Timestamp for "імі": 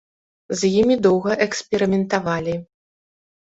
0.79-0.95